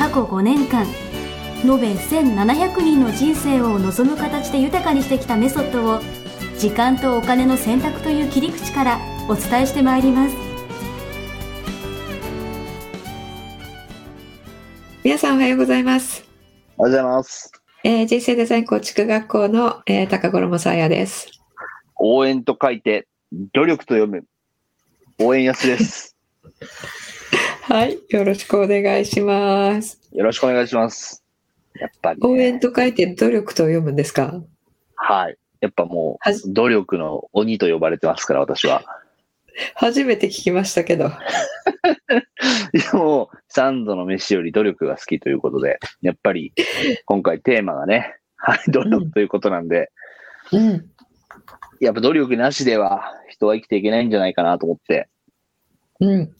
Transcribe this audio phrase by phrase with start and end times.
[0.00, 0.86] 過去5年間
[1.62, 6.00] 延べ1700人の人生を望む形で豊かにしてきたメソッドを
[6.58, 10.36] 時間とお金の選択という切り口からお伝えしてまいります
[15.04, 16.24] 皆さんおはようございます。
[16.78, 17.52] おはようございます。
[17.84, 21.28] えー人生デザイン構築学校の、えー高頃もさあやです。
[21.96, 23.06] 応援と書いて、
[23.52, 24.24] 努力と読む。
[25.18, 26.16] 応援やすです。
[27.62, 30.00] はい、よろしくお願いします。
[30.12, 31.22] よろしくお願いします。
[31.78, 32.28] やっぱり、ね。
[32.28, 34.42] 応援と書いて努力と読むんですか？
[34.96, 35.36] はい。
[35.60, 38.82] やっぱもう、努力の鬼と呼ばれてますから、私は。
[39.74, 41.10] 初めて聞きましたけど。
[42.72, 46.52] でも、三度の飯より努力が好きということで、やっぱり、
[47.04, 49.90] 今回テーマがね、はい、努力ということなんで、
[50.52, 50.90] うん。
[51.80, 55.08] やっぱ努力なしでは人は生きていけないんじゃないかなと思って、
[56.00, 56.34] うん。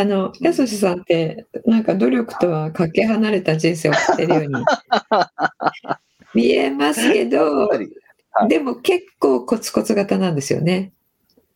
[0.00, 4.64] あの、やすしさんって、なんか努力とはかけ離れた人生を送ってるように
[6.34, 7.68] 見えますけど
[8.48, 10.92] でも結構コツコツ型なんですよね。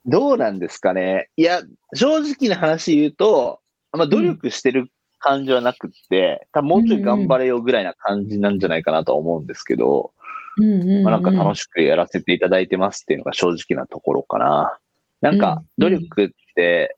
[0.06, 1.28] どうなんですかね。
[1.36, 1.60] いや、
[1.94, 3.60] 正直な話言うと、
[3.92, 10.12] まあ、努力してる感じはなくって、多分もうちょい頑張れよぐらいな感じなんじゃないかなとは思うんですけど、
[10.56, 14.78] うんうんうんまあ、なんか楽しくやらせていただいてますっていうのが正直なところかな。
[15.20, 16.96] なんか、うん努力って、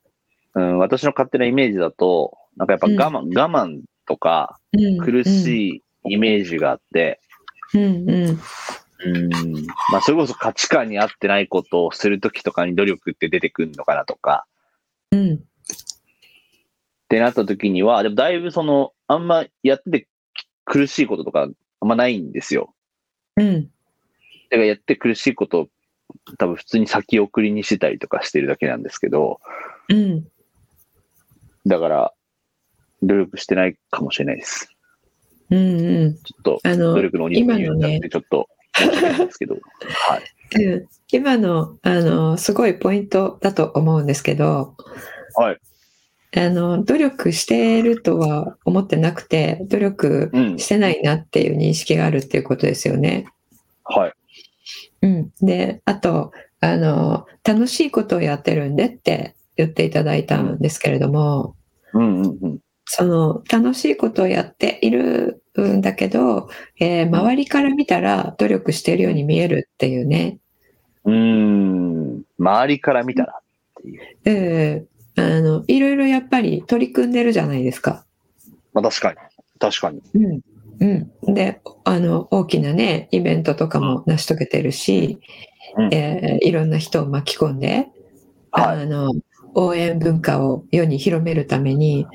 [0.55, 5.25] うん、私の勝手なイメージだと、なんかやっぱ我慢、我慢とか苦い。
[5.25, 7.19] しいイメージがあって、
[7.73, 8.39] うんうん。
[9.05, 14.45] うん、まあそれこそ価値観に合ってないことをするときとかに努力って出てくるのかなとか、
[15.11, 15.33] うん。
[15.33, 15.37] っ
[17.09, 20.07] てなった時には、でもだいぶその、あんまやってて
[20.65, 22.73] 苦しいこととかあんまないんですよ。
[23.37, 23.63] うん。
[23.63, 23.69] だ
[24.51, 25.67] からやって苦しいことを
[26.37, 29.41] 多分普通に先送りにしてたりとかしてるだけなんですけど、
[29.89, 30.27] うん
[31.65, 32.13] だから、
[33.01, 34.69] 努力してないかもしれないです。
[35.49, 38.47] うんうんちょっと、あの努力の鬼を言うんだってちょっと、
[39.25, 39.55] ですけど、
[40.09, 40.63] はい。
[40.63, 44.75] うん今の、あの、すごいポイントだと思うんですけど、
[45.35, 45.59] はい。
[46.35, 50.57] あの、努力してるとは思ってなくて、努力うん。
[50.57, 53.27] してないなっていう認識があるっていうことですよね。
[53.83, 54.13] はい。
[55.03, 55.31] うん。
[55.43, 56.31] で、あと、
[56.61, 61.55] あの、楽しいことをやってるんでって言っていただいたんですけれども、
[61.93, 62.59] うんうんうん。
[62.85, 66.49] その、楽しいことをやっているんだけど、
[66.79, 70.39] えー周りから見たら努力してるように見えるっていうね。
[71.05, 72.23] うーん。
[72.39, 74.01] 周りから見たらっていう。
[74.25, 78.03] えーあの、いろいろやっぱり取り組んでるじゃないですか。
[78.73, 79.17] まあ確かに。
[79.59, 80.01] 確かに。
[80.15, 80.41] うん。
[80.79, 81.33] うん。
[81.35, 85.19] で、あの、大きなね、イベントとかも成し遂げてるし、
[85.77, 87.89] うんえーいろんな人を巻き込んで、
[88.51, 88.81] はい。
[88.81, 89.13] あの、
[89.55, 92.07] 応援文化を世に広めるために、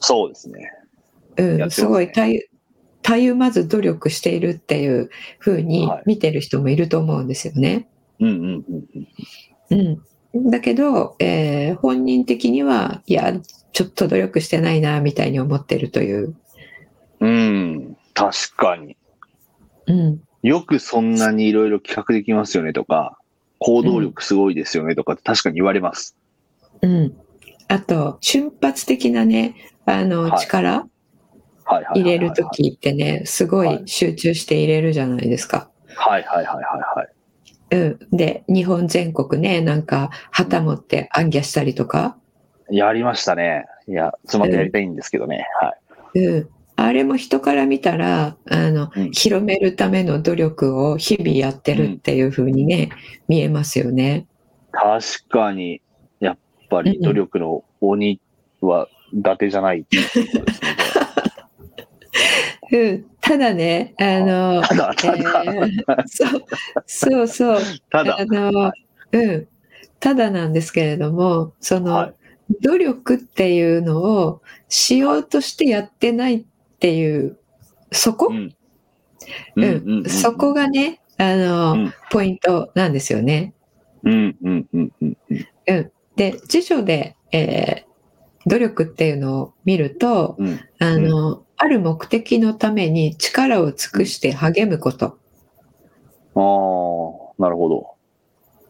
[0.00, 0.70] そうですね。
[1.36, 2.40] うん、やってますすごいたゆ、
[3.02, 7.88] たゆまず努力しているっていう風にはい見てる人もいると思うんですよね。
[8.20, 9.06] うんうんうん
[9.70, 10.02] うん。
[10.34, 10.50] うん。
[10.50, 13.32] だけど、えー本人的には、いや、
[13.72, 16.34] ちょっと努力してないな、みたいに思ってるという。
[17.20, 17.96] うん。
[18.14, 18.96] 確かに。
[19.86, 20.20] うん。
[20.42, 23.18] よくそんなにいろいろ企画できますよねとか、
[23.58, 26.16] 行動力すごいですよねとかって確かに言われます。
[26.82, 27.16] うん。
[27.68, 29.54] あと、瞬発的なね、
[29.86, 30.86] あの、はい力。
[31.94, 35.70] 入れるときってね、すごい集中して入れるじゃないですか。
[35.94, 36.64] はいはいはいはい
[36.98, 37.76] はい。
[37.76, 38.16] うん。
[38.16, 42.18] で、日本全国ね、なんか、旗持って暗記したりとか、
[42.70, 43.66] やりましたね。
[43.86, 45.46] いや、つまってやりたいんですけどね。
[45.60, 45.74] は
[46.14, 46.20] い。
[46.20, 46.48] うん。
[46.76, 52.90] あれも人から見たら、あの、うん広めるための努力を日々やってるっていう風にね、
[53.28, 54.26] 見えますよね。
[54.72, 55.81] 確かに、
[56.72, 58.18] ぱり努力の鬼
[58.62, 60.76] は伊達じゃないっていうことですね。
[62.72, 63.06] うん。
[63.20, 66.42] ただね、あの、ただ、ただ、えーそう、
[66.86, 67.60] そうそう。
[67.90, 68.72] ただあ、の、
[69.12, 69.48] うん。
[70.00, 72.14] ただなんですけれども、その、はい
[72.60, 76.44] 努力っていうのをしようとしてやってないっ
[76.80, 77.38] ていう、
[77.92, 78.54] そこ、うん。
[79.56, 83.54] うんそこがね、あの、うんポイントなんですよね。
[84.02, 85.16] うんうんうんうん
[85.68, 85.92] うん
[86.30, 87.92] で、辞書で、えー
[88.44, 95.16] 努力っていうのを見ると、うんあの、ある目的のために力を尽くして励むこと。
[96.34, 97.94] ああ、なるほど。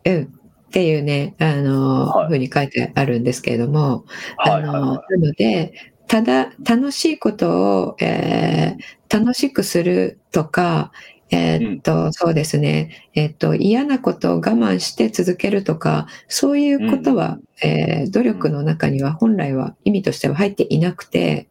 [0.05, 0.25] うん。
[0.25, 4.05] っていうね、あの、はいふうに書いてあるんですけれども、
[4.37, 5.73] はいはいあの、はなので、
[6.07, 10.91] ただ、楽しいことを、えー楽しくするとか、
[11.33, 21.49] えーっと、そうですね、えーっと、嫌なことを我慢して続けるとか、そういうことは、えー努力の中には本来は意味としては入っていなくて、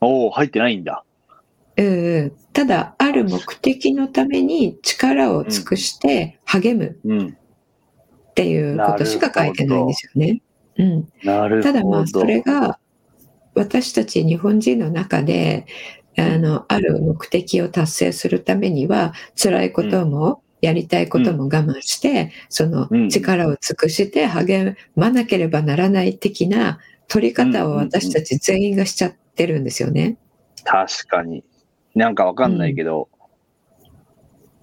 [0.00, 1.04] おお入ってないんだ。
[1.76, 7.28] うんただ、ある目的のために力を尽くして励むうん。
[8.30, 10.40] っていうことしか書いてないんですよね。
[10.78, 11.08] うん。
[11.24, 11.72] なるほど。
[11.72, 12.78] ただまあそれが
[13.54, 15.66] 私たち日本人の中で
[16.18, 23.08] あのある目的を達成するためには辛いこともやりたいことも我慢して、そのうん。
[23.08, 26.78] 力を尽くして励まなければならない的な
[27.08, 30.16] 取り方を私たち全員がしちゃってるんですよね。
[30.64, 31.44] 確かに。
[31.94, 33.08] なんかわかんないけど、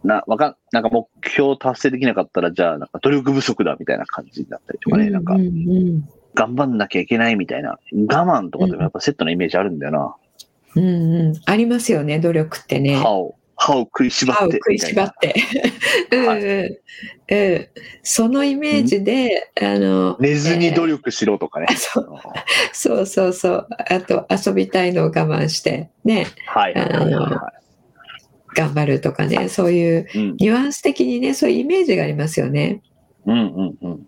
[0.03, 6.09] な、わかん、なんか目標達成できなかったら、じゃあ、なんか努力不足だみたいな感じになったりとかね、なんかうん、うん。
[6.35, 10.15] 頑張んなきゃいけないみたいな、我慢とかでもやっぱセットのイメージあるんだよな。
[10.75, 12.95] うんうんうんありますよね努力ってね。
[12.95, 14.41] 歯を、歯を食いしばって。
[14.43, 15.35] 歯を食いしばって。
[16.11, 17.67] うんはうんうん
[18.03, 21.67] そのイメージで、あの、寝ずに努力、力しろとかね。
[21.75, 22.19] そう
[22.73, 23.67] そうそうそう。
[23.89, 27.53] あと、遊びたいのを我慢して、ね、はいはいはいは
[28.53, 32.81] 頑張るとかね、そういう、ニュアンス的にね、そういうイメージがありますよね。
[33.25, 34.07] うんうんうん。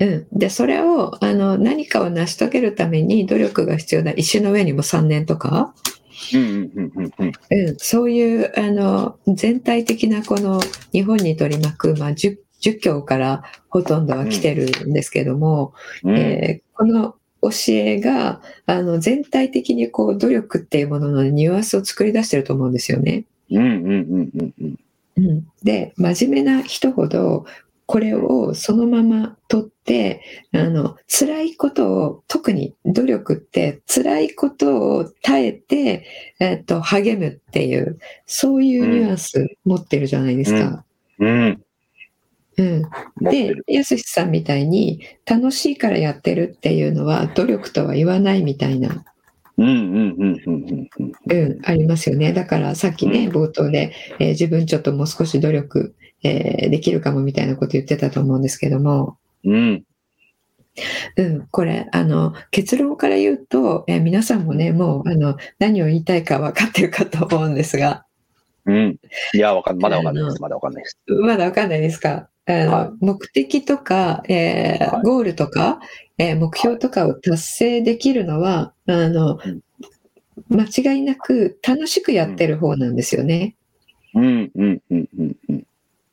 [0.00, 0.26] うん。
[0.32, 5.74] で、それを、あの、何かを成し遂げるために努力が必要な石の上にも3年とか、
[6.34, 7.32] うんうんうんうんうん。
[7.68, 10.60] うん、そういう、あの、全体的なこの
[10.92, 23.24] 日本に取り巻く、まあ、儒儒教からほとんどは来てるんですけども、うんえーこの教えが、あの、全体的にこう、努力っていうもののニュアンスを作り出してると思うんですよね。
[23.50, 24.76] うんうんうんうんうん。
[25.16, 27.46] うん、で、真面目な人ほど、
[27.86, 30.22] これをそのまま取って、
[30.52, 36.04] あの、辛いことを、特に努力って、辛いことを耐えて、
[36.40, 40.84] えっと、励むっていう、そういうニュアンス持ってるじゃないですか。
[41.20, 41.62] うん。
[42.58, 42.82] うん。
[42.82, 42.88] で
[43.20, 49.04] 持ってる。、やすしさんみたいに、楽しいからやってるっていうのは、努力とは言わないみたいな、
[49.58, 50.88] うんうんうんうんうん
[51.28, 51.32] うん。
[51.32, 52.32] うん、ありますよね。
[52.32, 55.94] だからさっきね、冒頭で、えー自分ちょっともう少し努力、
[56.26, 59.84] えーできるかもみたいなこと言ってたと思うんですけども、うん。
[61.16, 68.04] うん、これ、あの、結論から言うと、えー皆さんもね、もう、あの、何を言いたいか分かってるかと思うんですが、
[68.66, 68.96] うん。
[69.32, 70.42] いや、わかん、まだわかんないです。
[70.42, 70.98] まだわかんないです。
[71.08, 72.28] まだ分かんないですか？
[72.46, 75.80] あの、はい目的とか、えーはいゴールとか、
[76.18, 79.60] えー目標とかを達成できるのは、あの、うん
[80.50, 83.56] 間違いなく楽しくやってる方なんですよね。
[84.14, 85.66] うんうんうんうんうん。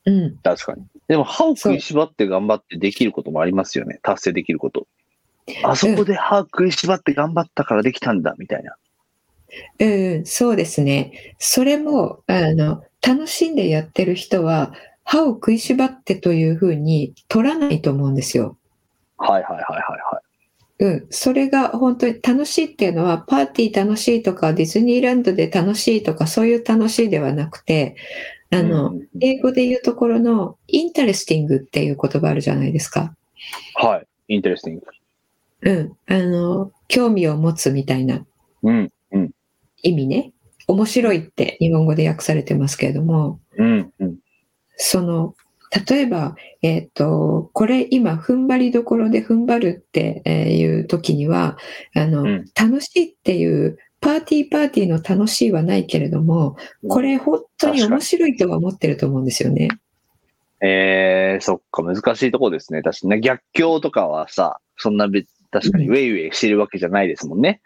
[0.05, 0.37] うん。
[0.37, 0.85] 確かに。
[1.07, 3.99] でも、歯を食いしばって頑張ってできることもありますよね。
[4.03, 4.87] 達成できること。
[5.63, 8.75] あそこで歯食いしばって頑張ったからできたんだ、みたいな。
[9.79, 9.85] う
[10.21, 11.35] ん、そうですね。
[11.39, 14.73] それも、あの、楽しんでやってる人は、
[15.03, 18.57] 歯を食いしばってというふうに取らないと思うんですよ。
[19.17, 20.21] はいはいはいはいは
[20.79, 28.42] うん、それが本当に楽しいっていうのは、パーティー楽しいとか、ディズニーランドで楽しいとか、そういう楽しいではなくて、い。
[28.53, 33.15] あの、英語で言うところの、 interesting っていう言葉あるじゃないですか。
[33.75, 34.35] はい。
[34.35, 34.85] interesting。
[35.61, 38.25] うん、あの、興味を持つみたいな
[38.63, 39.31] うんうん
[39.83, 40.31] 意味ね。
[40.67, 44.17] 面白いって日本語で訳されてますけれども、うんうん。
[44.77, 45.35] その、
[45.87, 51.57] 例えば、えっ、と、これ今、踏ん張りどころで踏ん張るっていう時には、
[51.95, 56.57] あの、うん楽しいっていう、パーティーパーティーの楽しいはないけれども、
[56.89, 59.69] これ本当に面白いとは思ってると思うんですよね。
[60.61, 62.81] えー、そっか、難しいとこですね。
[62.81, 63.21] 確かにね。
[63.21, 67.61] 逆境とかはさ、そんな別、確かにウェイウェイしてるわけじゃないですもんね。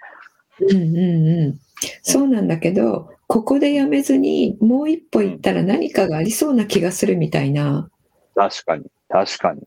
[0.60, 1.60] うんうんうん。
[2.04, 7.90] そうなんだけど、ここでやめずに、もう一歩行ったら何かがありそうな気がするみたいな、
[8.36, 8.86] 確かに。
[9.10, 9.62] 確かに。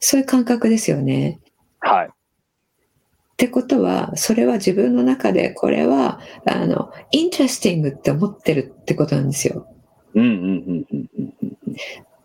[0.00, 1.38] そういう感覚ですよね。
[1.80, 2.10] はい。
[3.36, 9.66] ってことは、それは自分の中で、これは、あの、 interesting って思ってるってことなんですよ。
[10.14, 11.76] うんうんうんうんうんうん。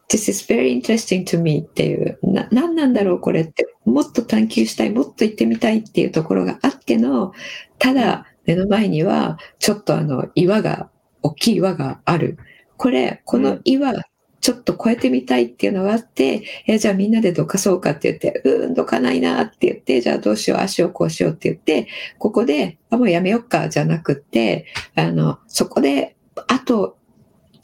[0.09, 7.33] This is very interesting to me っていう、な、何なんだろうこれって、もっと探求したい、もっと行ってみたいっていうところがあっての、
[7.77, 10.89] ただ、目の前には、ちょっとあの、岩が、
[11.23, 12.37] 大きい岩がある。
[12.77, 13.93] これ、この岩
[14.41, 26.15] ちょっと超えてみたいっていうのがあって、えじゃあみんなでどかそうかって言って、うーん、どかないなって言って、じゃあどうしよう、足をこうしようって言って、ここで、あ、もうやめよっか、じゃなくって、あの、そこで、
[26.47, 26.97] あと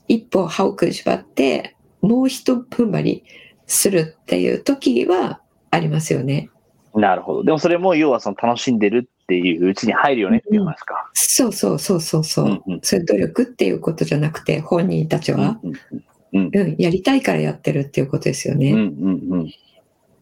[0.07, 3.23] 一歩歯を食いしばって、もう一踏ん張り
[3.65, 5.41] するっていう時は
[5.71, 6.49] ありますよね。
[6.95, 7.43] なるほど。
[7.43, 10.93] でもそれも要はその楽しんでるっていううちに入るよねって言いますか。
[10.93, 12.45] うん、そうそうそうそうそう。
[12.45, 18.71] うんうん、それ努力っていうことじゃなくて、本人たちは、うん、うんうん、やりたいからやってるっていうことですよね。
[18.71, 19.51] うんうん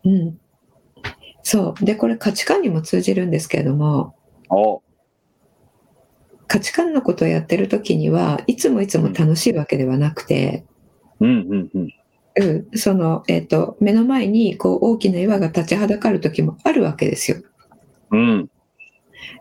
[0.04, 0.12] うん。
[0.12, 0.40] うん。
[1.44, 1.86] そう。
[1.86, 4.16] で、これ価値観にも通じるんですけれども、
[6.48, 10.66] 価値観のことをやってる時にはいつもいつも楽しいわけではなくて、
[11.20, 11.90] うんうんうん。
[12.38, 17.38] うん、その、えっ、ー、と、目の前にこう大きな岩が立ちはだかる時もあるわけですよ。
[18.12, 18.50] うん。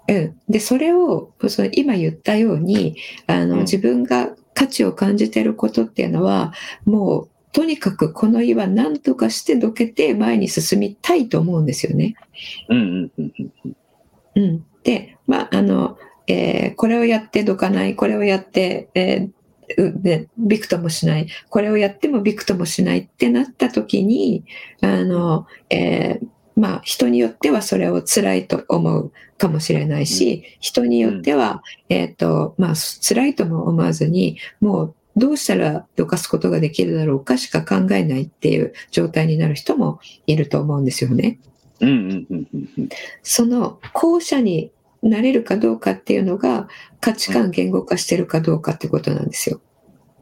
[0.08, 6.52] うん、で、それを、その今言ったように、あの、自分が価値を感じてることっていうのは、
[6.84, 12.14] もう、とにかくこの岩何とかしてどけて前に進みたいと思うんですよね。
[12.68, 12.78] うん
[13.16, 13.32] うん
[13.64, 13.76] うん
[14.36, 14.66] うん。
[14.82, 15.96] で、まあ、あの、
[16.26, 24.44] えー、これをやってどかない、これをやって、えー、で、びくともしない、これをやってもびくともしないってなった時に、
[24.80, 41.38] あの、えー、まあ、人によってはそれを辛いと思うかもしれないし、人によっては、えっ、ー、と、まあ、辛いとも思わずに、もうどうしたらどかすことができるだろうかしか考えないっていう状態になる人もいると思うんですよね。
[43.22, 46.68] その後者になれるかどうかっていうのが
[47.00, 49.60] 価値観言語化してるかどうかってことなんですよ。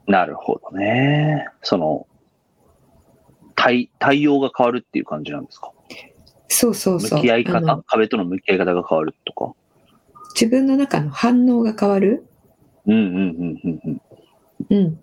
[0.07, 1.47] なるほどね。
[1.63, 2.07] その
[3.55, 5.73] 対対応が変わるっていう感じなんですか？
[6.63, 7.19] そうそうそう。
[7.19, 9.53] 向き合い方、壁との向き合い方が変わるとか？
[10.35, 12.25] 自分の中の反応が変わる？
[12.87, 14.01] うんうんうんうんうん。
[14.71, 15.01] うん。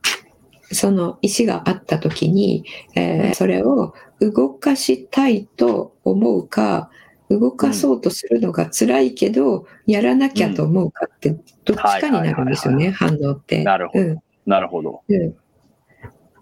[0.72, 2.64] その意思があった時に、
[2.96, 6.90] えー、それを動かしたいと思うか、
[7.30, 11.32] 動かそうとするのが辛いけど、やらなきゃと思うかって、
[11.66, 13.66] どっちかになるんですよね、反応って。
[13.66, 14.06] なるほど。
[14.06, 15.02] うん、なるほど。
[15.10, 15.36] うん。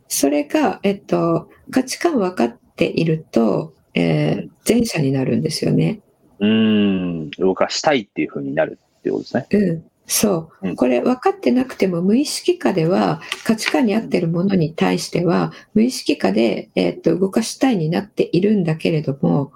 [0.08, 6.02] それが、えっと、価値観分かっていると、えー、前者になるんですよね。
[6.40, 9.48] うん、動かしたいっていうふうになるっていうことですね。
[9.52, 9.84] うん。
[10.06, 10.76] そう。
[10.76, 19.52] これ分かってなくても無意識下では価値観に合ってるものに対しては無意識下で、えー、っと動かしたいになっているんだけれども、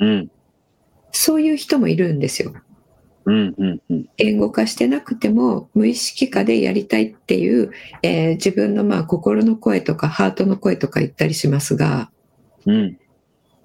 [0.00, 0.30] うん、
[1.12, 2.54] そういう人もいるんですよ。
[3.24, 12.10] うんうんうん、言語化してなくても無意識下でやりたいっていう、えー、自分のまあ心の声とかハートの声とか言ったりしますが、
[12.66, 12.98] うん、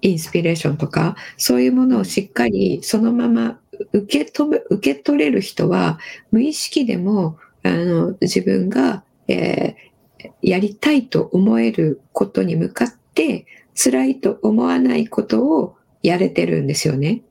[0.02, 3.58] インスピレーションとか、そういうものをしっかりそのまま
[3.92, 5.98] 受け止め、受け取れる人は、
[6.30, 17.22] 無意識でも、あの、自分が、えー、やりたいと思えることに向かって、辛いと思わないことをやれてるんですよね。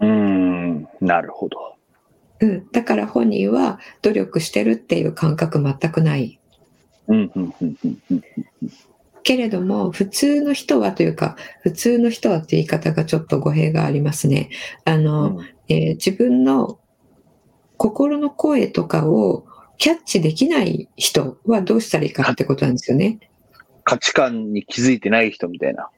[0.00, 1.76] うん、なるほど。
[2.40, 6.40] うん、だから本人は努力してるっていう感覚全くない。
[7.08, 8.22] うんうんうんうんうん
[9.22, 14.50] けれども、普通の人はというか、普通の人はって言い方がちょっと語弊がありますね。
[14.84, 16.78] あの、うん、えー、自分の
[17.76, 19.46] 心の声とかを
[19.78, 23.18] キャッチできない人はどうしたらいいかってことなんですよね。
[23.84, 25.88] 価値観に気づいてない人みたいな。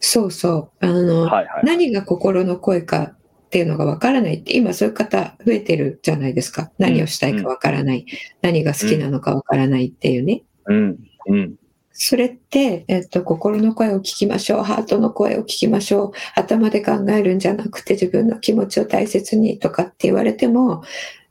[0.00, 0.86] そうそう。
[0.86, 6.70] あの、はいはい、何が心の声かっていうのがわからないって、今そういう方増えてるじゃないですか。
[6.78, 8.04] 何をしたいかわからない、うん、
[8.42, 10.44] 何が好きなのかわからないっていうね。
[10.66, 10.98] うん。
[11.26, 11.54] うん。
[12.00, 14.62] それって、えっと、心の声を聞きましょう。
[14.62, 16.10] ハートの声を聞きましょう。
[16.36, 20.84] 頭で考えるんじゃなくて自分の気持ちを大切にとかって言われても、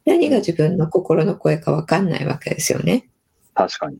[0.05, 3.07] 何が自分の心の声かわかんないわけですよね。
[3.53, 3.97] 確かに。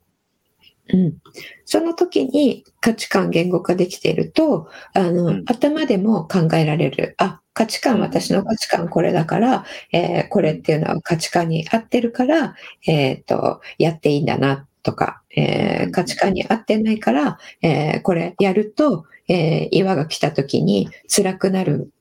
[0.90, 1.18] うん。
[1.64, 7.16] その時に価値観言語化できていると、あの、うん、頭でも考えられる。
[7.18, 12.56] あ、価値観、私の価値観これだから、えー、これっていうのは価値観に合ってるから、
[12.86, 21.92] えっ、ー、と、やっていいんだなとか、えー、価値観に合ってないから、えー、これやると、えー、岩が来た時に辛くなる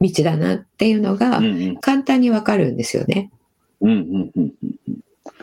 [0.00, 1.40] 道だなっていうのが
[1.80, 3.32] 簡単にわかるんですよね。
[3.80, 4.52] うんうんうん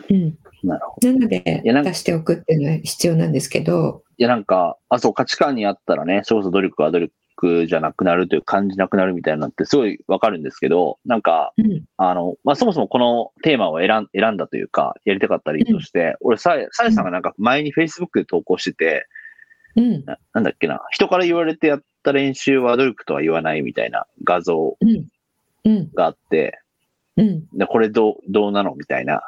[0.08, 0.38] うん。
[0.64, 1.12] なるほど。
[1.12, 4.02] なので、出しておくっていうのは必要なんですけど。
[4.16, 19.06] いや、なんか、あ、そう、価値観にあったらね、それこそ努力は努力クじゃなくなるという感じなくなるみたいなのってすごいわかるんですけど、なんか、うん、あの、まあ、そもそもこのテーマを選ん選んだというか、やりたかった理由として、うん、俺さ、さやさんがなんか前に Facebook で投稿してて、
[19.76, 24.76] うん、ななんだっけな、人から言われてやった練習は努力とは言わないみたいな画像
[25.94, 26.58] があって、
[27.16, 29.22] うん、でこれどう、どうなのみたいな。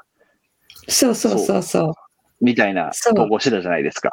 [0.89, 1.95] そうそうそうそう。
[2.41, 4.13] みたいな投稿してたじゃないですか。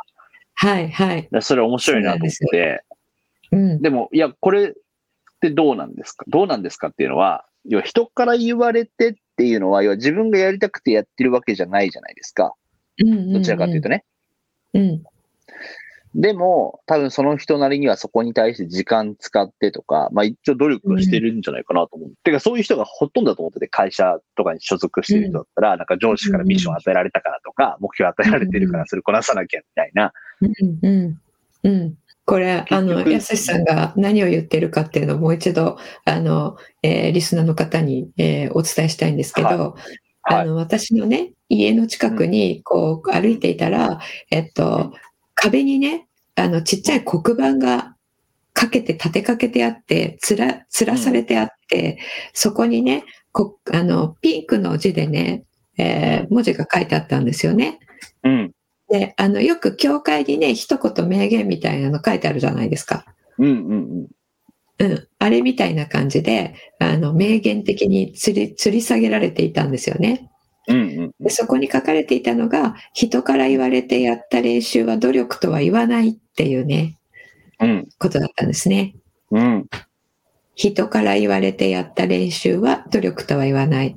[0.55, 1.29] はいはい。
[1.41, 2.83] それ面白いなと思って。
[3.55, 4.73] うん、でも、いや、これっ
[5.41, 6.25] てどうなんですか？
[6.27, 12.53] どうなんですかっていうのは、要は人から言われてっていうのは、要は自分がやりたくてやってるわけじゃないじゃないですか。
[12.97, 14.05] どちらかというとね。
[14.73, 15.03] うん。
[16.17, 22.09] でも、多分その人なりにはそこに対して時間使ってとか、まあ一応努力をしてるんじゃないかなと思う。
[22.09, 30.13] うん、てかそういう人がほとんどだと思ってて、会社とかに所属してる人だったら、うん、なんか上司からミッション与えられたからとか、目標与えられてるからそれこなさなきゃみたいな。
[30.39, 31.21] うん、うん、
[31.63, 31.97] うん。
[32.25, 39.73] これ、あの、やすしさんが何を言ってるかっていうのをもう一度、あの、えー、リスナーの方に、えー、お伝えしたいんですけど、はいは
[40.39, 43.99] い、あの、私のね、家の近くに、こう、歩いていたら、
[44.31, 44.91] えっと、
[45.35, 47.95] 壁にね、あの、ちっちゃい黒板が
[48.53, 51.97] かけて、立てかけてあって、つら、つらされてあって、うん、
[52.33, 55.43] そこにね、こあの、ピンクの字でね、
[55.77, 57.79] えー、文字が書いてあったんですよね。
[58.23, 58.51] うん。
[58.89, 63.05] で、あの、よく教会にね、一言名言みたいなの書いてあるじゃないですか。
[63.37, 64.07] うんうん
[64.79, 64.87] うん。
[64.91, 65.07] うん。
[65.19, 70.29] あれみたいな感じで、あの、名言的に吊り、吊り下げられていたんですよね。
[70.67, 76.97] うんうんでそこに書かれていたのが、人から言われてやった練習は努力とは言わないっていうね、
[77.59, 78.95] うん、ことだったんですね。
[79.31, 79.65] うん。
[80.55, 83.95] 人から言われてやった練習は努力とは言わない。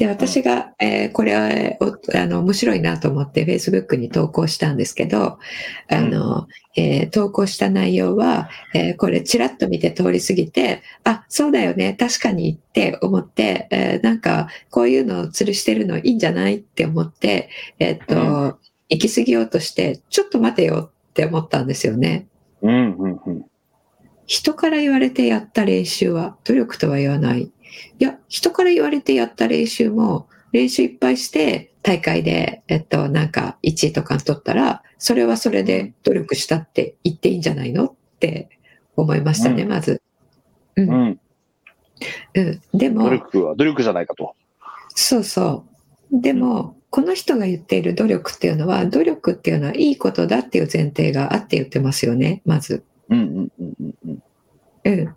[0.00, 1.50] で、私が、えー、これは、
[2.14, 5.38] あの、面白いなと思って Facebook に投稿したんですけど、
[5.90, 22.26] あの、えー、投稿した内容は、えー、これチラッと見て通り過ぎて、あ、そうだよね、確かにって思って、えー、なんか、こういうのを吊るしてるのいいんじゃないって思って、えっと、行き過ぎようとして、ちょっと待てよって思ったんですよね。
[22.62, 23.44] うん、うん、うん。
[24.24, 27.52] 人から言われてやった練習は努力とは言わない。
[27.98, 38.50] いや、人から言われてやった練習も、練習いっぱいして、大会で、えっと、なんか、1位とか取ったら、それはそれで努力したって言っていいんじゃないのって
[38.96, 40.02] 思いましたね、うん、まず。
[40.76, 40.90] うん。
[40.90, 41.20] うん。
[42.34, 43.04] うん、でも。
[43.04, 44.34] 努力は努力じゃないかと。
[44.94, 45.64] そうそ
[46.12, 46.20] う。
[46.20, 52.84] でも、この人が言っている努力っていうのは、努力っていうのはいいことだっていう前提があって言ってますよね、まず。
[53.08, 54.22] うんうんうんうん
[54.84, 55.14] うん。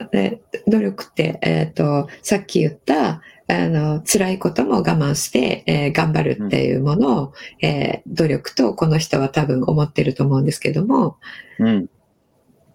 [0.00, 0.08] うん。
[0.10, 11.18] で努力って、えっ、ー、と、さっき言った、あの、辛いことも我慢して、えー、頑張るっていうものを、うん、えー、努力とこの人は多分思ってると思うんですけども、
[11.60, 11.88] うん、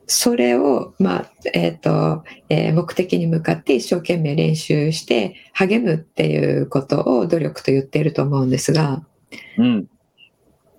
[0.07, 9.03] それを、まあ、えっ、ー、と、えー、目的に向かって一生懸命練習して励むっていうことを努力と言っていると思うんですが、
[9.57, 9.87] うん、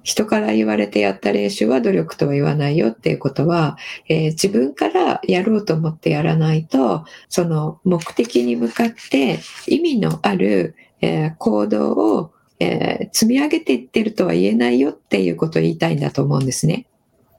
[0.02, 3.76] 人から言われてやった練習は努力とは言わないよっていうことは、
[4.08, 16.86] えー、自分からやろうと思ってやらないと、その目的に向かって意味のある、えー、行動を、えー、積み上げていってるとは言えないよっていうことを言いたいんだと思うんですね。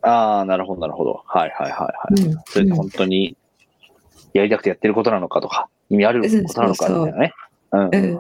[0.02, 1.24] ああ、なるほど、なるほど。
[1.26, 1.86] はいはいは
[2.18, 2.30] いはい。
[2.30, 3.38] うん、それって本当に
[4.34, 7.34] やりたくてやってることなのかとか、意味あることなのかみたいなね。
[7.38, 7.43] う
[7.78, 8.20] ん、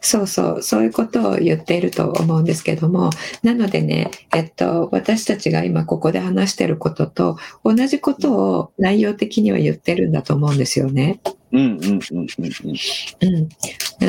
[0.00, 3.10] そうそう、そういうことを言っていると思うんですけども、
[3.42, 11.20] なのでね、えっと、私たちが今ここで話してることと同じことを内容的には言ってるんだと思うんですよね。
[11.52, 13.38] うんうんうんうんうん。
[13.38, 13.48] うん。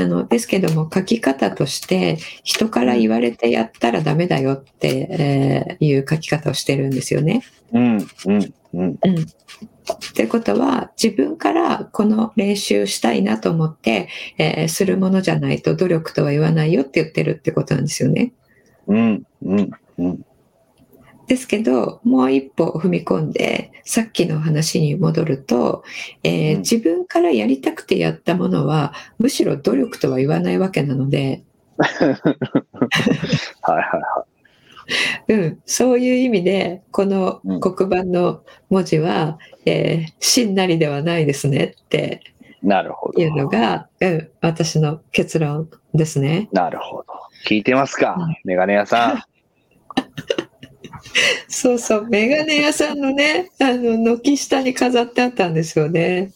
[0.02, 7.44] あの、ですけども書き方として人から言われてやったらダメだよって、えー、いう書き方をしてるんですよね。
[7.74, 9.00] うんうんうん。
[9.04, 9.20] うん。
[9.20, 18.34] ってことは自分からこの練習したいなと思って、えー、するものじゃないと努力とは言わないよって言ってるってことなんですよね。
[18.88, 20.26] うんうんうん。
[21.30, 25.84] ですけど、もう一歩踏み込んで、さっきの話に戻ると、
[26.24, 31.44] えー、自分からやりたくてやったものは、むしろ努力とは言わないわけなので。
[31.78, 32.22] はいはい
[33.72, 34.39] はい。
[35.28, 42.22] うん、そういう意味で、この黒板の文字は、うん、えー、しんなりではないですねって
[42.62, 43.22] なるほど。
[43.22, 46.50] いうのが、うん、私の結論ですね。
[46.52, 47.06] なるほど。
[47.48, 49.24] 聞いてますか、うん、メガネ屋さん。
[51.48, 56.32] そうそう、メガネ屋さんのね、あの、軒下に飾ってあったんですよね。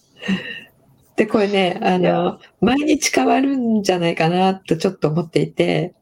[1.15, 5.93] で、これね、あの、毎日変わるんじゃないかなとちょっと思っていて、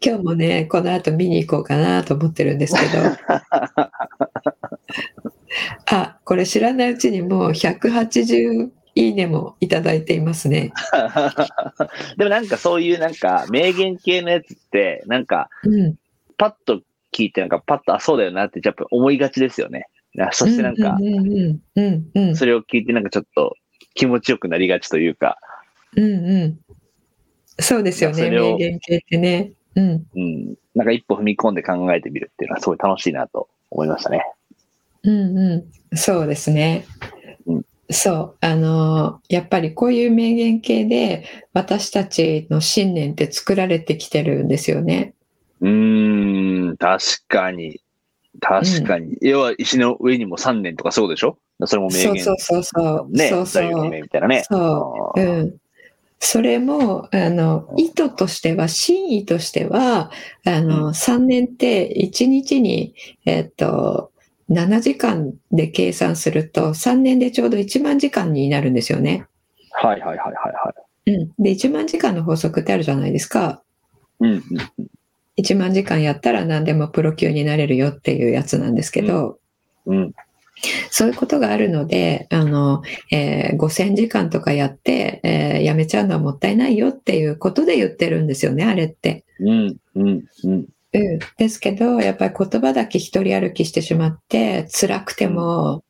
[0.00, 3.02] 今日もね、この後見に行こうかなと思ってるんですけど、
[5.90, 10.72] あ、これ知らないうちにもう180いいねもいただいていますね。
[12.16, 15.48] でもなんかそういうなんか名言系のやつって、なんか、
[16.36, 16.80] パッと
[17.12, 19.86] 聞いてなんかパッと、あ、そうだよなってやっぱ思いがちですよね。
[20.32, 20.96] そしてなんか、
[22.34, 23.56] それを聞いてなんかちょっと
[23.94, 25.38] 気持ちよくなりがちというか。
[25.94, 26.60] うんうん。
[27.58, 29.52] そうですよね、名言系ってね。
[29.76, 30.06] うん。
[30.14, 30.54] うん。
[30.74, 34.24] なんか一歩踏み込んで考えてみるっていうのはすごい楽しいなと思いましたね。
[35.04, 36.84] うんうん、そうですね。
[37.46, 45.14] うん、そう、あの、やっぱりこういう名言系で私たちの信念って作られてきてるんですよね。
[45.60, 47.80] うーん、確かに。
[48.40, 49.12] 確かに。
[49.12, 51.38] うん、要は石の上にも3年とかそうでしょ？
[51.64, 52.24] それも名言。
[52.24, 53.90] そうそうそうね、そうそう。
[53.90, 54.44] みたいなね。
[54.48, 55.20] そう。
[55.20, 55.56] うん。
[56.18, 60.10] それも、あの、意図としては、真意としては、
[60.44, 62.94] あの、3年って1日に、
[63.26, 64.12] えっと、
[64.50, 69.26] 7時間で計算すると、3年でちょうど1万時間になるんですよね。
[69.72, 70.74] はいはいはいはいは
[71.06, 71.12] い。
[71.12, 71.42] うん。
[71.42, 73.62] で、1万時間の法則ってあるじゃないですか。
[74.20, 74.86] うんうんうん。
[75.36, 79.38] 1万時間やったら何でもプロ級になれるよっていうやつなんですけど、
[79.84, 80.14] うん、うん
[80.90, 89.24] そういうことがあるので、あの、えー、5000時間とかやって、えー、やめちゃうのはもったいないよっていうことで言ってるんですよね、あれって。
[89.40, 90.66] うん、うん、うん。
[90.92, 95.84] うん、ですけど、やっぱり言葉だけ一人歩きしてしまって、辛くても、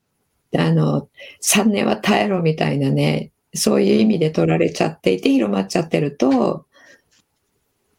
[0.56, 1.08] あの、
[1.42, 6.66] 3年は耐えろみたいなね、そういう意味で取られちゃっていて、広まっちゃってると、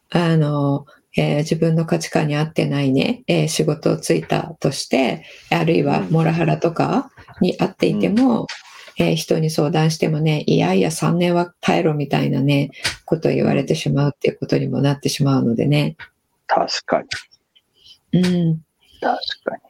[0.09, 7.09] あの、えー、自分の価値観に合ってないね、えー、仕事をついたとして、あるいはモラハラとか
[7.41, 8.47] に合っていても、うん、
[9.05, 12.71] えー、人に相談してもね、いやいや3年は耐えろみたいなね、
[13.05, 15.95] ことを言われてしまうっていうことにもなってしまうのでね。
[16.47, 17.01] 確か
[18.11, 18.21] に。
[18.21, 18.61] うん。
[19.01, 19.67] 確かに。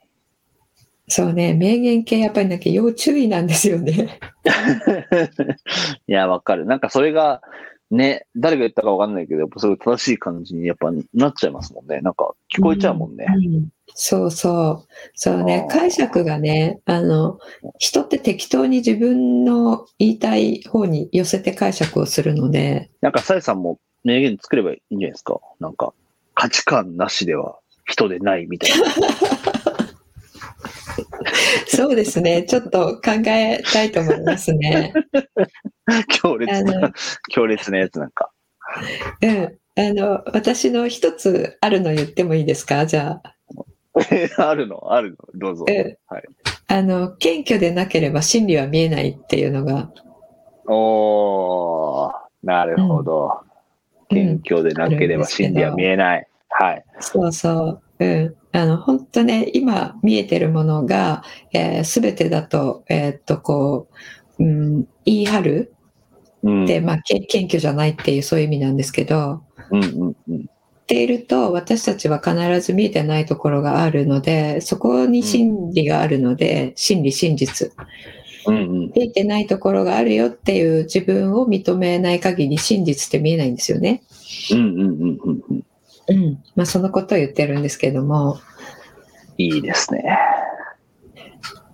[1.09, 4.19] そうね、名言系やっぱりなんか要注意なんですよね。
[6.07, 6.65] いや、わかる。
[6.65, 7.41] なんかそれが、
[7.89, 12.01] ね、誰が言ったかわかんないけど、やっぱそれ正しい感じにやっぱなっちゃいますもんね。
[12.01, 13.25] なんか聞こえちゃうもんね。
[13.29, 14.87] うんうん、そうそう。
[15.15, 17.39] そうね、解釈がね、あの、
[17.79, 22.89] 人って適当に自分の言いたい方に寄せて解釈をするので。
[23.01, 25.39] なんか、さえさんも名言作ればいいんじゃないですか。
[25.59, 25.93] なんか、
[26.33, 28.77] 価値観なしでは人でないみたいな。
[31.67, 32.43] そうですね。
[32.43, 34.93] ちょっと考えたいと思いますね。
[36.21, 36.91] 強烈な、
[37.29, 38.31] 強烈なやつなんか。
[39.21, 39.57] うん。
[39.79, 42.85] あの、私の一つあるの言ってもいいですか？
[42.85, 43.35] じゃあ。
[44.49, 44.91] あるの？
[44.93, 45.17] あるの？
[45.35, 45.65] どうぞ。
[45.67, 45.75] うん、
[46.07, 46.23] はい。
[46.67, 49.91] あの、謙虚でなければ真理は見えないっていうのが。
[50.67, 52.11] おー、
[52.43, 53.39] なるほど。
[54.09, 56.27] うん、謙虚でなければ真理は見えない。
[56.49, 56.85] はい。
[56.99, 58.05] そうそう。
[58.05, 58.35] うん。
[58.51, 63.87] あの、本当ね、今見えてるものが、えー、全てだと、えー、っと、こ
[64.39, 65.73] う、うん、言い張る
[66.65, 77.71] で、まあ、謙虚じゃないっていうそういう意味なんですけど、うんうんうん、っていると、私たちは必ず見えてないところがあるので、そこに真理があるので、うん、真理、真実。
[78.47, 84.03] うんうん、見えてないところがあるよっていう自分を認めない限り真実って見えないんですよね。
[84.51, 85.63] うんうんうんうん
[86.07, 86.17] うん。
[86.17, 86.43] うん。
[86.55, 88.39] まあ、そのことを言ってるんですけども。
[89.37, 90.03] いいですね。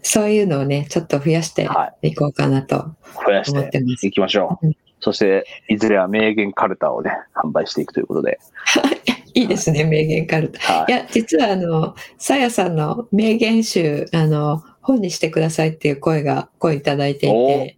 [0.02, 1.68] そういうのをね、ちょっと増やして
[2.02, 3.52] いこうかなと思ってます。
[3.52, 4.68] 増やしていきましょう。
[4.68, 8.40] うん、そして、いずれは名言カルタをね、販売していくということで。
[9.34, 10.60] いいですね、名言カルタ。
[10.60, 17.78] はい、いや、実はあの、さやさんの名言集、あの、本にしてくださいっていう声が、声いただいていて。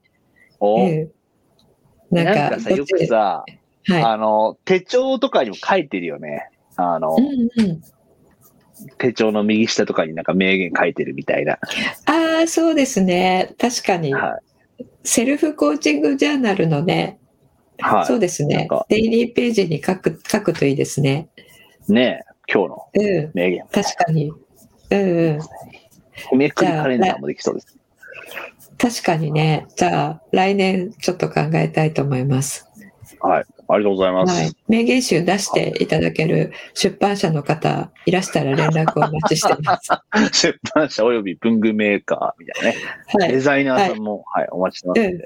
[0.60, 1.12] おお、うん、
[2.10, 3.46] なんかさ、よくさ、
[3.88, 6.50] はい、あの、手帳とかにも書いてるよね。
[6.76, 7.26] あの、うん
[7.62, 7.82] うん、
[8.98, 11.54] 手帳の右下とかになんか名言書いてるみたいな。
[12.06, 13.54] ああ、そうですね。
[13.60, 14.14] 確かに。
[14.14, 14.40] は
[14.80, 17.20] い、セルフコーチングジャーナルのね、
[17.80, 18.68] はい、そうですね。
[18.90, 21.30] デイリーページに書く、書くといいですね。
[21.88, 24.32] ね今日の名言、うん、確かに。
[24.90, 25.40] うん、
[26.32, 26.38] うん。
[26.38, 27.78] めくりカレンダーもできそうです。
[28.78, 29.68] 確かにね。
[29.76, 32.65] じゃあ、来年ちょっと考えたいと思います。
[33.26, 33.46] はい。
[33.68, 34.42] ありがとうございます。
[34.42, 34.54] はい。
[34.68, 39.90] 名言集出していただける出版社の方いらしたら連絡をお待ちしています。
[40.52, 42.78] 出版社および文具メーカーみたいなね。
[43.20, 43.32] はい。
[43.32, 45.22] デザイナーさんも、はい、はい、お待ちしてますうん。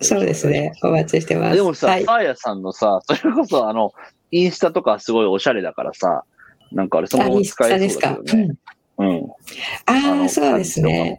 [0.00, 0.72] そうですね。
[0.82, 1.56] お待ちしてます。
[1.56, 3.92] でもさ、はい、サーヤさんのさ、それこそあの、
[4.30, 6.24] インスタとかすごいおしゃれだからさ、
[6.72, 8.56] なんかあれそのまま使えそうだけどね。
[8.98, 9.08] うん。
[9.08, 9.30] うん、
[9.86, 11.18] ああ、そうですね。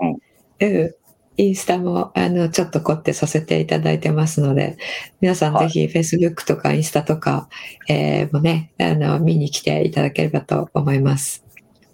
[0.00, 0.16] うん。
[0.60, 0.94] うん。
[1.36, 4.76] インスタも、あの、ちょっと凝ってさせていただいてますので、
[5.20, 7.48] 皆さんぜひ Facebook とかインスタとか、
[7.88, 11.44] えー、もね、あの、見に来ていただければと思います。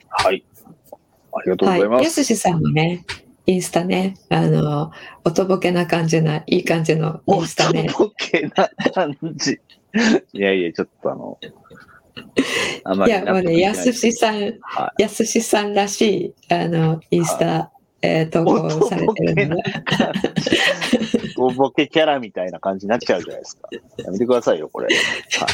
[0.08, 0.44] はい。
[1.32, 1.90] ありがとうございます。
[1.90, 3.04] はい、やすしさんもね、
[3.46, 4.90] インスタね、あの、
[5.24, 7.86] おとぼけな感じな、いい感じのインスタね。
[7.88, 9.60] おとぼけな感じ。
[10.32, 11.38] いやいや、ちょっとあの、
[12.84, 14.58] あまりいや、もうね、やすしさん、
[14.98, 19.62] やすしさんらしい、あの、インスタ、えー、投稿されてるので。
[21.38, 23.68] おボケキャラみたいな感じになっちゃうじゃないですか。
[23.98, 24.86] やめてくださいよ、これ。
[24.86, 25.46] は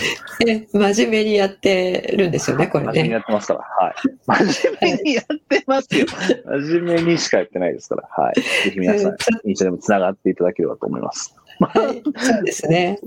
[0.46, 2.92] い、え、真面目にやってるんですよね、これね。
[2.92, 3.60] 真面目にやってますから。
[3.60, 3.94] はい。
[4.26, 6.06] 真面目にやってますよ。
[6.44, 8.08] 真面目にしかやってないですから。
[8.10, 8.34] はい。
[8.34, 11.34] ぜひ皆さん、一緒でも繋がっていただければと思います。
[11.60, 12.98] はい、そうですね。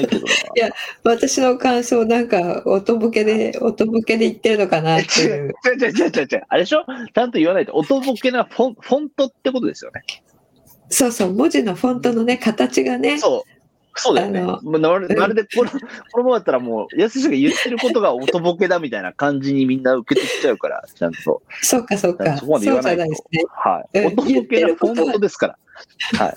[0.00, 0.70] いけどいや、
[1.04, 5.54] 私の感想なんか、音ボケで、音ボケで言ってるのかなっていう。
[5.64, 6.42] 違う違う違う違う。
[6.48, 6.84] あれでしょ？
[7.14, 10.02] ちゃんと言わないと、音ボケなフォンフォントってことですよね。
[10.88, 13.18] そうそう、文字のフォントのね、形がね。
[13.18, 13.50] そう。
[13.98, 14.42] そうだよね。
[14.42, 15.78] まるまるでこの、こ
[16.18, 21.42] のままだったらもう、安しが言ってることが音ボケだみたいな感じにみんな受けてきちゃうから、ちゃんと。
[21.62, 22.36] そうか、そうか。
[22.36, 23.04] そこまで言わないと。
[23.04, 23.16] いね、
[23.48, 24.06] はい。
[24.06, 25.58] 音ボケのフォントですから。
[26.18, 26.36] はい。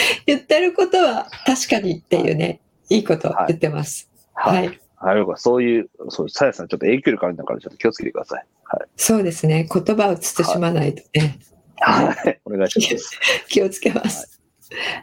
[0.26, 4.10] 言ってることは確かにっていうね、いいこと言ってます。
[4.34, 4.66] はい。
[4.98, 5.20] はい。
[5.22, 8.46] はい、そういう、そう、さやさん、ちょっと影響力あるんだから、ちょっと気をつけてください。
[8.64, 8.88] はい。
[8.96, 9.68] そうですね。
[9.72, 11.38] 言葉を慎まないとね。
[11.80, 12.40] はい。
[12.44, 13.20] お願いします。
[13.48, 14.40] 気をつけます。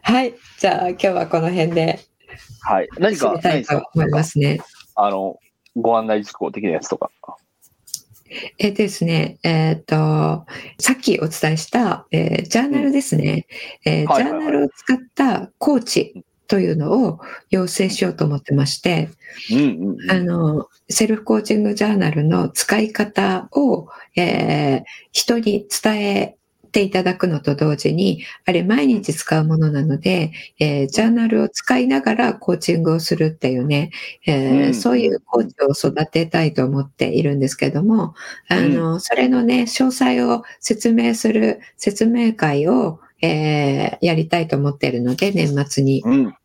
[0.01, 0.33] はい。
[0.59, 1.99] じゃあ、今日はこの辺で。
[2.61, 2.89] はい。
[2.97, 4.59] 何か、たいと思いますね。
[4.95, 5.39] あの、
[5.75, 7.11] ご案内事項的なやつとか。
[8.57, 10.45] えですね、えっ、ー、と、
[10.79, 13.45] さっきお伝えした、えー、ジャーナルですね、
[13.85, 17.19] うん、えージャーナルを使ったコーチというのを
[17.49, 19.09] 養成しようと思ってまして、
[20.09, 26.37] あの、セルフコーチングジャーナルの使い方を、えー、人に伝え
[26.73, 33.91] ていただくのと同時に、あれ毎日使うものなので、えー、ジャーナルを使いながらコーチングをするっていうね、
[34.25, 38.15] えーうん、そういうコーチを育てたいと思っているんですけども、
[38.49, 46.01] あの、それのね、詳細を説明する説明会を、えー、やりたいと思っているので、年末に。
[46.03, 46.35] うん。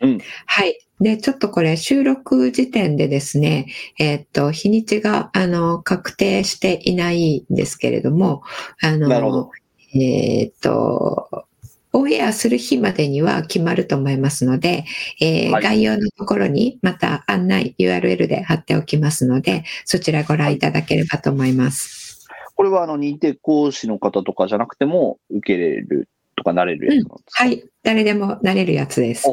[0.00, 0.78] うん、はい。
[1.00, 3.66] で、ちょっとこれ収録時点でですね、
[3.98, 8.42] えー、っと、日にちが、あの、確定していないんですけれども、
[8.80, 9.50] あの、
[9.94, 11.46] えっ、と、
[11.92, 14.84] オンエアする日までには決まると思いますので、
[15.20, 22.26] えーはい、概要のところにまた案内 URL で貼っておきますので、そちらご覧いただければと思います。
[22.54, 27.64] これはあの認定講師の方とかじゃなくても受けれるとかなれるやつなんですか、うん、はい。
[27.82, 29.26] 誰でもなれるやつです。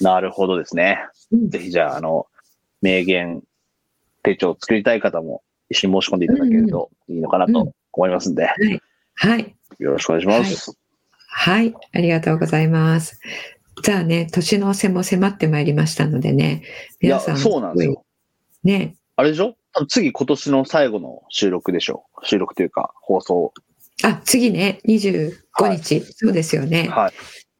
[0.00, 0.98] なるほどですね。
[1.30, 2.26] うん、ぜひじゃあ、あの、
[2.80, 3.42] 名言
[4.22, 8.48] 手帳を作りたい方も一緒に申し込んでいただけるといいのかなと思いますんで。
[8.58, 8.82] うんうん、はい。
[9.22, 10.72] はいよろしくお願いします。
[11.28, 13.20] はい、はい、ありがとうございます。
[13.84, 16.64] じゃあね、年の瀬も迫ってまいりましたのでね、
[17.00, 17.36] 皆さん。
[17.38, 18.04] そうなんですよ。
[18.64, 18.96] ね。
[19.14, 19.54] あれでしょ？
[19.88, 22.04] 次今年の最後の収録でしょ？
[22.24, 23.54] 収録というか放送。
[24.02, 26.88] あ、次ね、25日、はい、そうですよね。
[26.88, 27.12] はい。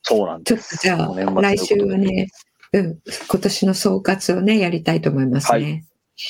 [0.03, 0.79] そうなんです。
[0.79, 2.27] ちょっとじゃあ、来週はね、
[2.73, 2.99] うん、
[3.29, 5.85] 今年の総括をね、やりたいと思いますね。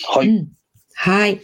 [0.08, 0.28] はい。
[0.28, 0.48] はい、うん、
[0.92, 1.40] はい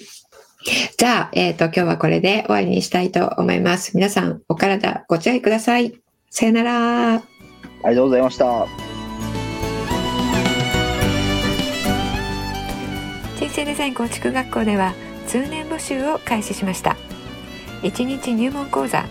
[0.65, 3.97] じゃあ、えっ、ー、と、今日はこれで終わりにしたいと思います。
[3.97, 6.01] 皆さん、お体ご注意ください。
[6.31, 7.15] さよなら。
[7.15, 7.23] あり
[7.83, 8.67] がとうございました。
[13.37, 14.95] 人生デザイン構築学校では
[15.27, 16.97] 通年募集を開始しました。
[17.83, 19.05] 1日入門講座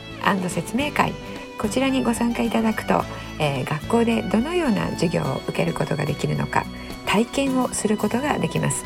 [0.50, 1.14] 説明会
[1.58, 3.04] こちらにご参加いただくと、
[3.40, 6.66] えー、学校でどのような授業を受けることができるのか
[7.06, 8.86] 体験をすることができます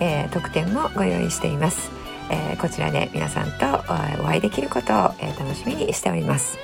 [0.00, 1.90] えー、特典もご用意しています、
[2.30, 3.66] えー、こちらで皆さんと
[4.22, 6.58] お会いできることを、えー、楽しみにしております。